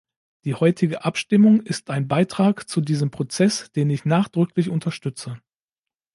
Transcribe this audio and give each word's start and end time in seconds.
Die 0.45 0.55
heutige 0.55 1.05
Abstimmung 1.05 1.61
ist 1.61 1.91
ein 1.91 2.07
Beitrag 2.07 2.67
zu 2.67 2.81
diesem 2.81 3.11
Prozess, 3.11 3.71
den 3.71 3.91
ich 3.91 4.03
nachdrücklich 4.03 4.67
unterstütze. 4.71 5.39